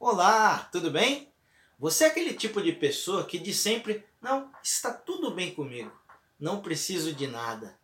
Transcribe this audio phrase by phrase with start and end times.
[0.00, 1.28] Olá, tudo bem?
[1.76, 5.90] Você é aquele tipo de pessoa que diz sempre: Não, está tudo bem comigo,
[6.38, 7.76] não preciso de nada.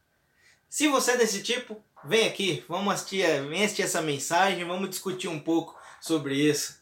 [0.69, 5.27] Se você é desse tipo, vem aqui, vamos assistir, vem assistir essa mensagem, vamos discutir
[5.27, 6.80] um pouco sobre isso.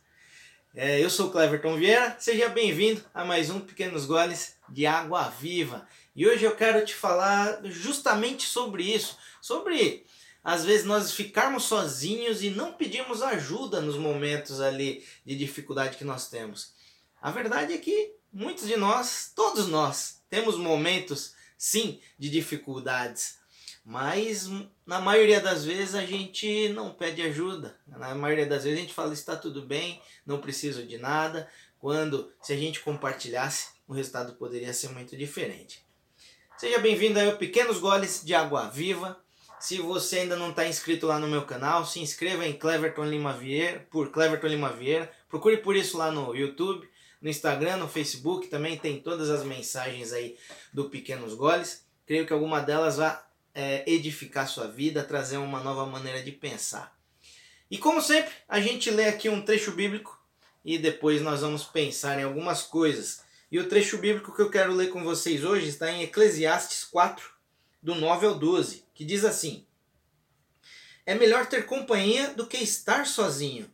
[0.75, 5.31] É, eu sou o Cleverton Vieira, seja bem-vindo a mais um Pequenos Goles de Água
[5.31, 5.89] Viva.
[6.15, 10.05] E hoje eu quero te falar justamente sobre isso, sobre
[10.43, 16.05] às vezes nós ficarmos sozinhos e não pedimos ajuda nos momentos ali de dificuldade que
[16.05, 16.73] nós temos.
[17.21, 23.39] A verdade é que muitos de nós, todos nós, temos momentos sim de dificuldades,
[23.85, 24.49] mas
[24.85, 27.79] na maioria das vezes a gente não pede ajuda.
[27.87, 31.49] Na maioria das vezes a gente fala está tudo bem, não preciso de nada,
[31.79, 35.85] quando se a gente compartilhasse, o resultado poderia ser muito diferente.
[36.57, 39.22] Seja bem-vindo ao Pequenos Goles de Água Viva.
[39.63, 43.33] Se você ainda não está inscrito lá no meu canal, se inscreva em Cleverton Lima
[43.33, 45.09] Vieira, por Cleverton Lima Vieira.
[45.29, 46.91] Procure por isso lá no YouTube,
[47.21, 48.49] no Instagram, no Facebook.
[48.49, 50.37] Também tem todas as mensagens aí
[50.73, 51.87] do Pequenos Goles.
[52.05, 53.17] Creio que alguma delas vai
[53.55, 56.99] é, edificar sua vida, trazer uma nova maneira de pensar.
[57.71, 60.21] E como sempre, a gente lê aqui um trecho bíblico
[60.65, 63.23] e depois nós vamos pensar em algumas coisas.
[63.49, 67.32] E o trecho bíblico que eu quero ler com vocês hoje está em Eclesiastes 4,
[67.83, 69.67] do 9 ao 12, que diz assim:
[71.05, 73.71] É melhor ter companhia do que estar sozinho,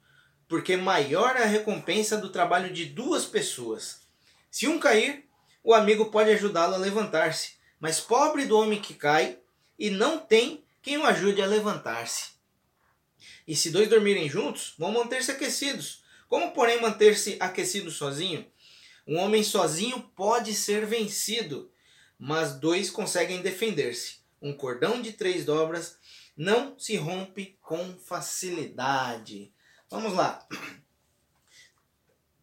[0.48, 4.00] porque maior é a recompensa do trabalho de duas pessoas.
[4.50, 5.28] Se um cair,
[5.62, 9.38] o amigo pode ajudá-lo a levantar-se, mas pobre do homem que cai
[9.78, 12.30] e não tem quem o ajude a levantar-se.
[13.46, 16.02] E se dois dormirem juntos, vão manter-se aquecidos.
[16.28, 18.46] Como, porém, manter-se aquecido sozinho?
[19.06, 21.70] Um homem sozinho pode ser vencido,
[22.18, 24.18] mas dois conseguem defender-se.
[24.40, 25.96] Um cordão de três dobras
[26.36, 29.52] não se rompe com facilidade.
[29.90, 30.46] Vamos lá.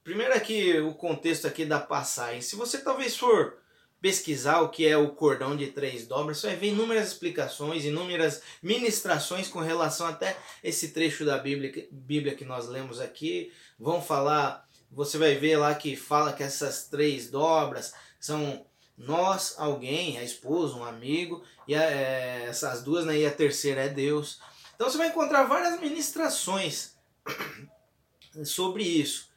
[0.03, 2.42] Primeiro aqui o contexto aqui da passagem.
[2.42, 3.58] Se você talvez for
[4.02, 8.44] pesquisar o que é o cordão de três dobras, você vai ver inúmeras explicações, inúmeras
[8.62, 13.52] ministrações com relação até esse trecho da Bíblia, Bíblia que nós lemos aqui.
[13.80, 18.63] Vão falar, você vai ver lá que fala que essas três dobras são
[18.97, 23.83] nós, alguém, a esposa, um amigo, e a, é, essas duas, né, e a terceira
[23.83, 24.39] é Deus.
[24.75, 26.94] Então você vai encontrar várias ministrações
[28.44, 29.29] sobre isso.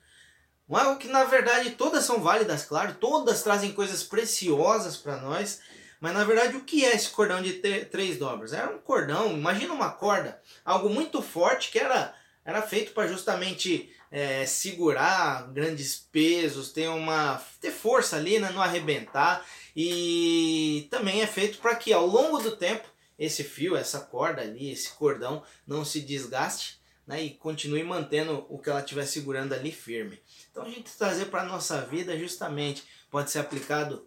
[0.68, 5.60] Mas que na verdade todas são válidas, claro, todas trazem coisas preciosas para nós.
[6.00, 7.54] Mas na verdade o que é esse cordão de
[7.86, 8.52] três dobras?
[8.52, 12.14] Era um cordão, imagina uma corda, algo muito forte que era,
[12.44, 18.62] era feito para justamente é, segurar grandes pesos, ter uma ter força ali, né, não
[18.62, 19.44] arrebentar
[19.76, 22.88] e também é feito para que ao longo do tempo
[23.18, 28.58] esse fio, essa corda ali, esse cordão não se desgaste né, e continue mantendo o
[28.58, 30.22] que ela estiver segurando ali firme.
[30.50, 34.06] Então a gente trazer para a nossa vida justamente pode ser aplicado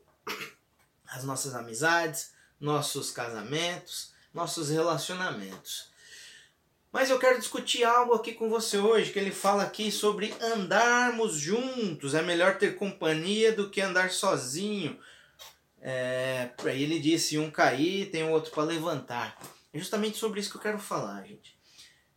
[1.07, 5.91] às nossas amizades, nossos casamentos, nossos relacionamentos.
[6.91, 11.35] Mas eu quero discutir algo aqui com você hoje, que ele fala aqui sobre andarmos
[11.35, 12.13] juntos.
[12.13, 15.00] É melhor ter companhia do que andar sozinho.
[15.80, 19.40] É, ele disse, um cair, tem o outro para levantar.
[19.74, 21.56] É justamente sobre isso que eu quero falar, gente.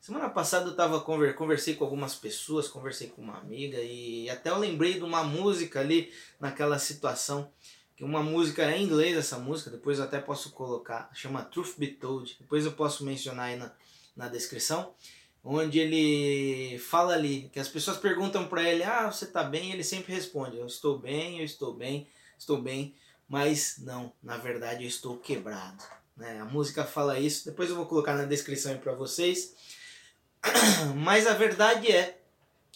[0.00, 4.50] Semana passada eu tava conver, conversei com algumas pessoas, conversei com uma amiga e até
[4.50, 7.50] eu lembrei de uma música ali naquela situação,
[7.96, 11.78] que uma música é em inglês essa música, depois eu até posso colocar, chama Truth
[11.78, 13.72] Be Told, depois eu posso mencionar aí na,
[14.16, 14.94] na descrição,
[15.42, 19.84] onde ele fala ali que as pessoas perguntam para ele: "Ah, você tá bem?" ele
[19.84, 22.08] sempre responde: "Eu estou bem, eu estou bem,
[22.38, 22.94] estou bem",
[23.28, 25.82] mas não, na verdade eu estou quebrado.
[26.16, 26.41] Né?
[26.41, 29.54] A música fala isso, depois eu vou colocar na descrição para vocês.
[30.96, 32.20] Mas a verdade é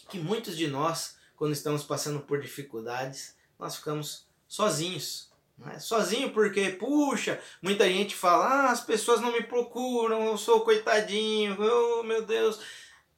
[0.09, 5.28] que muitos de nós, quando estamos passando por dificuldades, nós ficamos sozinhos.
[5.59, 5.79] Né?
[5.79, 11.57] Sozinho porque, puxa, muita gente fala, ah, as pessoas não me procuram, eu sou coitadinho,
[11.61, 12.61] oh meu Deus.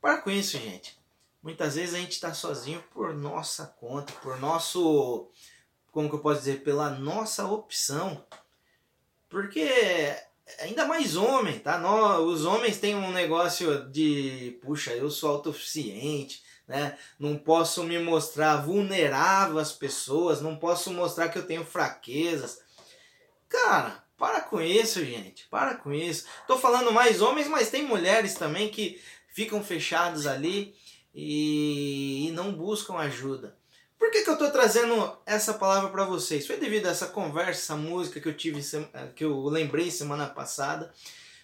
[0.01, 0.99] Para com isso, gente.
[1.43, 5.29] Muitas vezes a gente está sozinho por nossa conta, por nosso,
[5.93, 8.25] como que eu posso dizer, pela nossa opção.
[9.29, 10.17] Porque
[10.59, 11.79] ainda mais homem, tá?
[11.79, 16.97] Nós, os homens têm um negócio de, puxa, eu sou autossuficiente, né?
[17.19, 22.61] Não posso me mostrar vulnerável às pessoas, não posso mostrar que eu tenho fraquezas.
[23.49, 25.47] Cara, para com isso, gente.
[25.49, 26.27] Para com isso.
[26.47, 30.75] Tô falando mais homens, mas tem mulheres também que ficam fechados ali
[31.15, 33.57] e, e não buscam ajuda.
[34.01, 36.47] Por que, que eu estou trazendo essa palavra para vocês?
[36.47, 38.63] Foi devido a essa conversa, essa música que eu tive,
[39.15, 40.91] que eu lembrei semana passada.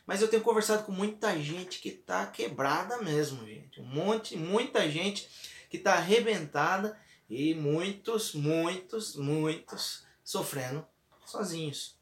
[0.06, 3.78] Mas eu tenho conversado com muita gente que tá quebrada mesmo, gente.
[3.78, 5.28] Um monte, muita gente
[5.68, 6.98] que está arrebentada
[7.28, 10.86] e muitos, muitos, muitos sofrendo
[11.26, 11.94] sozinhos.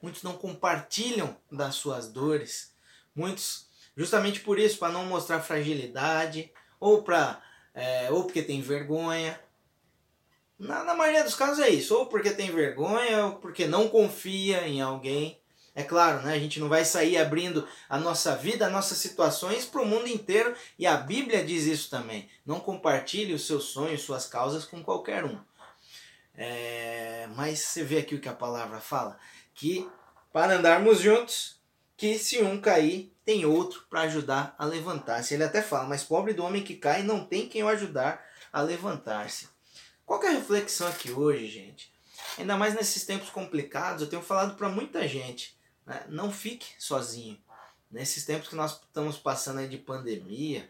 [0.00, 2.74] Muitos não compartilham das suas dores.
[3.14, 7.42] Muitos, justamente por isso, para não mostrar fragilidade, ou, pra,
[7.74, 9.38] é, ou porque tem vergonha.
[10.60, 14.68] Na, na maioria dos casos é isso, ou porque tem vergonha, ou porque não confia
[14.68, 15.40] em alguém.
[15.74, 16.34] É claro, né?
[16.34, 20.06] a gente não vai sair abrindo a nossa vida, as nossas situações para o mundo
[20.06, 22.28] inteiro, e a Bíblia diz isso também.
[22.44, 25.40] Não compartilhe os seus sonhos, suas causas com qualquer um.
[26.34, 29.18] É, mas você vê aqui o que a palavra fala:
[29.54, 29.88] que
[30.30, 31.58] para andarmos juntos,
[31.96, 35.32] que se um cair, tem outro para ajudar a levantar-se.
[35.32, 38.22] Ele até fala: Mas pobre do homem que cai, não tem quem o ajudar
[38.52, 39.48] a levantar-se.
[40.10, 41.94] Qual é a reflexão aqui hoje, gente?
[42.36, 46.04] Ainda mais nesses tempos complicados, eu tenho falado para muita gente né?
[46.08, 47.40] Não fique sozinho.
[47.88, 50.68] Nesses tempos que nós estamos passando de pandemia,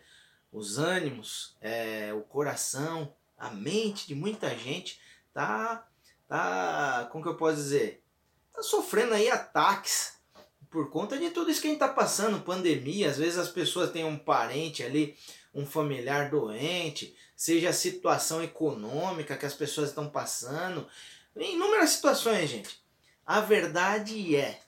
[0.52, 5.00] os ânimos, é, o coração, a mente de muita gente
[5.32, 5.88] tá,
[6.28, 8.04] tá, como que eu posso dizer,
[8.52, 10.19] tá sofrendo aí ataques
[10.70, 13.90] por conta de tudo isso que a gente tá passando, pandemia, às vezes as pessoas
[13.90, 15.16] têm um parente ali,
[15.52, 20.86] um familiar doente, seja a situação econômica que as pessoas estão passando,
[21.34, 22.80] inúmeras situações, gente.
[23.26, 24.60] A verdade é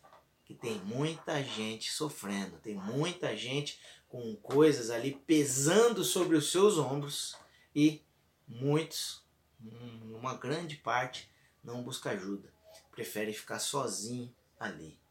[0.44, 6.78] que tem muita gente sofrendo, tem muita gente com coisas ali pesando sobre os seus
[6.78, 7.36] ombros
[7.74, 8.02] e
[8.46, 9.24] muitos,
[9.60, 11.30] uma grande parte,
[11.62, 12.52] não busca ajuda,
[12.90, 15.01] prefere ficar sozinho ali.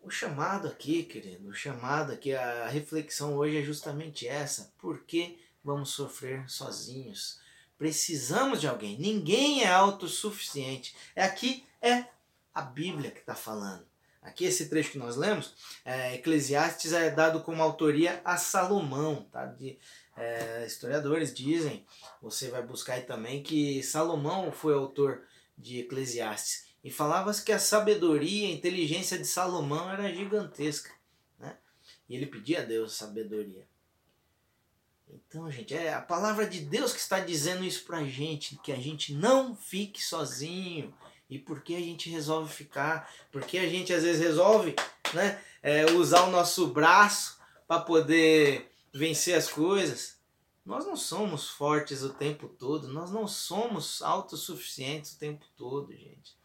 [0.00, 4.72] O chamado aqui, querido, o chamado aqui, a reflexão hoje é justamente essa.
[4.78, 7.40] Por que vamos sofrer sozinhos?
[7.76, 8.98] Precisamos de alguém.
[8.98, 10.94] Ninguém é autossuficiente.
[11.14, 12.06] É aqui é
[12.54, 13.86] a Bíblia que está falando.
[14.22, 15.54] Aqui esse trecho que nós lemos,
[15.84, 19.46] é, Eclesiastes é dado como autoria a Salomão, tá?
[19.46, 19.78] De,
[20.16, 21.86] é, historiadores dizem,
[22.20, 25.22] você vai buscar aí também que Salomão foi autor
[25.56, 30.90] de Eclesiastes e falava-se que a sabedoria, a inteligência de Salomão era gigantesca,
[31.38, 31.54] né?
[32.08, 33.68] E ele pedia a Deus sabedoria.
[35.06, 38.76] Então, gente, é a palavra de Deus que está dizendo isso pra gente, que a
[38.76, 40.94] gente não fique sozinho,
[41.28, 43.12] e por que a gente resolve ficar?
[43.30, 44.74] Por que a gente às vezes resolve
[45.12, 50.16] né, é, usar o nosso braço para poder vencer as coisas?
[50.64, 56.37] Nós não somos fortes o tempo todo, nós não somos autossuficientes o tempo todo, gente.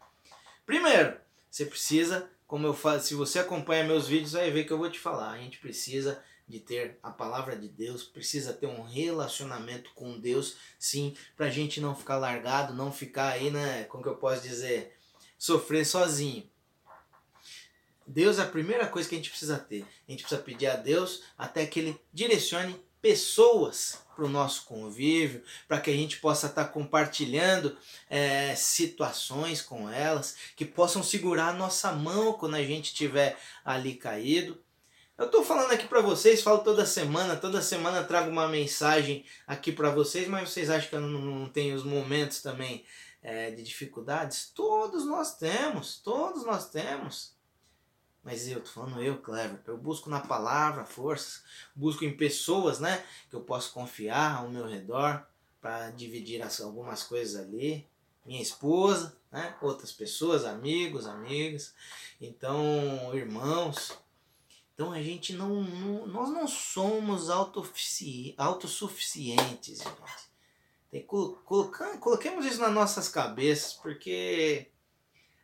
[0.66, 1.16] Primeiro,
[1.50, 4.90] você precisa, como eu falo, se você acompanha meus vídeos, vai ver que eu vou
[4.90, 5.30] te falar.
[5.32, 10.56] A gente precisa de ter a palavra de Deus, precisa ter um relacionamento com Deus,
[10.78, 14.42] sim, para a gente não ficar largado, não ficar aí, né, como que eu posso
[14.42, 14.94] dizer,
[15.38, 16.48] sofrer sozinho.
[18.06, 19.86] Deus é a primeira coisa que a gente precisa ter.
[20.06, 25.42] A gente precisa pedir a Deus até que Ele direcione pessoas para o nosso convívio,
[25.68, 27.76] para que a gente possa estar tá compartilhando
[28.08, 33.94] é, situações com elas, que possam segurar a nossa mão quando a gente estiver ali
[33.94, 34.58] caído.
[35.18, 39.70] Eu estou falando aqui para vocês, falo toda semana, toda semana trago uma mensagem aqui
[39.70, 42.86] para vocês, mas vocês acham que eu não, não tenho os momentos também
[43.22, 44.50] é, de dificuldades?
[44.54, 47.33] Todos nós temos, todos nós temos.
[48.24, 51.44] Mas eu, tô falando eu, Clever, eu busco na palavra forças,
[51.74, 55.26] busco em pessoas, né, que eu posso confiar ao meu redor
[55.60, 57.86] para dividir as, algumas coisas ali.
[58.24, 61.74] Minha esposa, né, outras pessoas, amigos, amigas,
[62.18, 63.92] então irmãos,
[64.72, 70.34] então a gente não, não nós não somos autossuficientes, gente.
[70.90, 74.70] Tem, colocar, coloquemos isso nas nossas cabeças, porque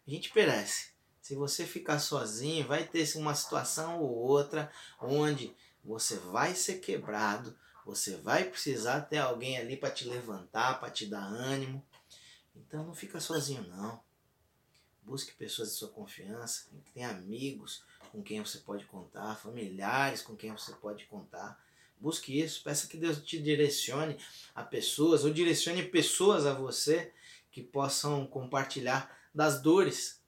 [0.06, 0.89] a gente perece.
[1.30, 4.68] Se você ficar sozinho, vai ter uma situação ou outra
[5.00, 7.56] onde você vai ser quebrado,
[7.86, 11.86] você vai precisar ter alguém ali para te levantar, para te dar ânimo.
[12.56, 14.02] Então não fica sozinho não.
[15.04, 20.50] Busque pessoas de sua confiança, tem amigos, com quem você pode contar, familiares com quem
[20.50, 21.64] você pode contar.
[21.96, 24.18] Busque isso, peça que Deus te direcione
[24.52, 27.12] a pessoas, ou direcione pessoas a você
[27.52, 30.19] que possam compartilhar das dores.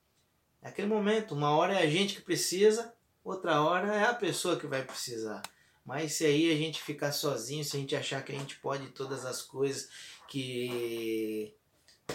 [0.63, 4.59] É aquele momento, uma hora é a gente que precisa, outra hora é a pessoa
[4.59, 5.43] que vai precisar.
[5.85, 8.89] Mas se aí a gente ficar sozinho, se a gente achar que a gente pode
[8.91, 9.89] todas as coisas,
[10.29, 11.53] que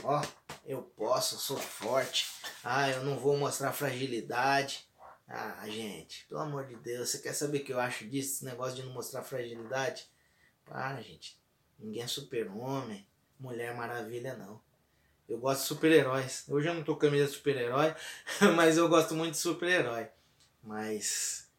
[0.03, 0.21] ó,
[0.65, 2.25] eu posso, sou forte,
[2.63, 4.87] ah, eu não vou mostrar fragilidade,
[5.27, 8.35] ah, gente, pelo amor de Deus, você quer saber o que eu acho disso?
[8.35, 10.07] Esse negócio de não mostrar fragilidade?
[10.63, 11.37] Para, gente.
[11.77, 13.05] Ninguém é super-homem,
[13.37, 14.61] mulher maravilha, não.
[15.27, 16.45] Eu gosto de super-heróis.
[16.47, 17.93] Hoje eu não tô camisa de super-herói,
[18.55, 20.07] mas eu gosto muito de super-herói.
[20.63, 21.49] Mas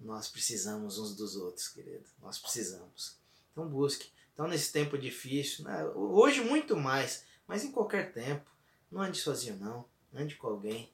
[0.00, 2.04] nós precisamos uns dos outros, querido.
[2.22, 3.18] Nós precisamos.
[3.52, 4.10] Então busque.
[4.32, 5.84] Então nesse tempo difícil, né?
[5.94, 8.50] hoje muito mais, mas em qualquer tempo,
[8.90, 10.90] não ande sozinho não, ande com alguém.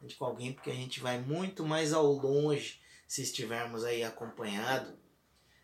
[0.00, 4.96] Ande com alguém porque a gente vai muito mais ao longe se estivermos aí acompanhado.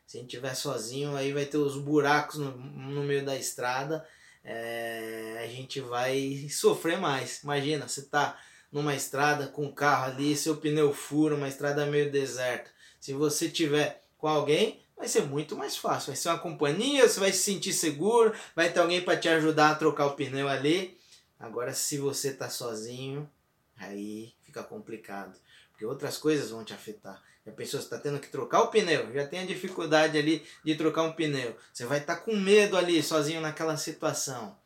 [0.07, 4.07] Se a gente estiver sozinho, aí vai ter os buracos no, no meio da estrada,
[4.45, 7.43] é, a gente vai sofrer mais.
[7.43, 8.39] Imagina, você tá
[8.71, 12.71] numa estrada com o carro ali, seu pneu fura, uma estrada meio deserta.
[13.01, 16.09] Se você tiver com alguém, vai ser muito mais fácil.
[16.09, 19.71] Vai ser uma companhia, você vai se sentir seguro, vai ter alguém para te ajudar
[19.71, 20.99] a trocar o pneu ali.
[21.39, 23.29] Agora, se você tá sozinho,
[23.77, 25.39] aí fica complicado,
[25.75, 27.21] porque outras coisas vão te afetar.
[27.45, 31.03] A pessoa está tendo que trocar o pneu, já tem a dificuldade ali de trocar
[31.03, 31.55] um pneu.
[31.73, 34.57] Você vai estar tá com medo ali, sozinho naquela situação.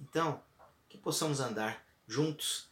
[0.00, 0.40] Então,
[0.88, 2.68] que possamos andar juntos.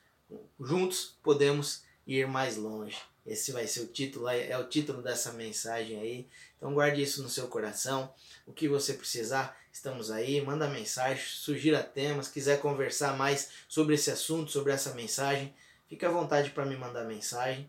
[0.59, 2.97] Juntos podemos ir mais longe.
[3.26, 6.28] Esse vai ser o título, é o título dessa mensagem aí.
[6.56, 8.14] Então guarde isso no seu coração.
[8.47, 10.40] O que você precisar, estamos aí.
[10.40, 15.52] Manda mensagem, sugira temas, quiser conversar mais sobre esse assunto, sobre essa mensagem,
[15.88, 17.68] fique à vontade para me mandar mensagem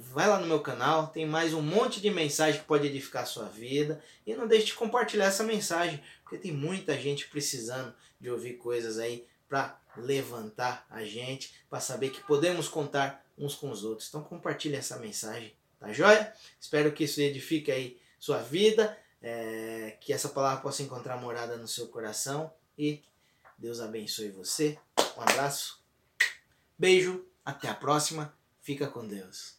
[0.00, 3.26] vai lá no meu canal, tem mais um monte de mensagem que pode edificar a
[3.26, 4.02] sua vida.
[4.24, 8.98] E não deixe de compartilhar essa mensagem, porque tem muita gente precisando de ouvir coisas
[8.98, 14.08] aí para levantar a gente, para saber que podemos contar uns com os outros.
[14.08, 16.32] Então compartilhe essa mensagem, tá joia?
[16.60, 21.66] Espero que isso edifique aí sua vida, é, que essa palavra possa encontrar morada no
[21.66, 23.02] seu coração e
[23.56, 24.78] Deus abençoe você.
[25.16, 25.82] Um abraço,
[26.78, 29.57] beijo, até a próxima, fica com Deus.